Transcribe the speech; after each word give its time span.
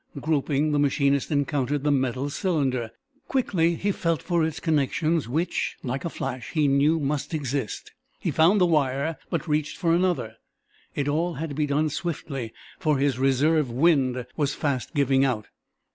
Groping, 0.19 0.71
the 0.71 0.79
machinist 0.79 1.29
encountered 1.29 1.83
the 1.83 1.91
metal 1.91 2.31
cylinder. 2.31 2.89
Quickly 3.27 3.75
he 3.75 3.91
felt 3.91 4.23
for 4.23 4.43
its 4.43 4.59
connections 4.59 5.29
which, 5.29 5.77
like 5.83 6.03
a 6.03 6.09
flash, 6.09 6.49
he 6.53 6.67
knew 6.67 6.99
must 6.99 7.35
exist. 7.35 7.91
He 8.19 8.31
found 8.31 8.59
the 8.59 8.65
wire, 8.65 9.17
but 9.29 9.47
reached 9.47 9.77
for 9.77 9.93
another. 9.93 10.37
It 10.95 11.07
all 11.07 11.35
had 11.35 11.49
to 11.49 11.55
be 11.55 11.67
done 11.67 11.89
swiftly, 11.89 12.51
for 12.79 12.97
his 12.97 13.19
reserve 13.19 13.69
"wind" 13.69 14.25
was 14.35 14.55
fast 14.55 14.95
giving 14.95 15.23
out. 15.23 15.49